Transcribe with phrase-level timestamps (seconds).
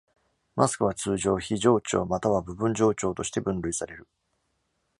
[0.55, 4.07] マスクは、通常、非冗長または部分冗長として分類される。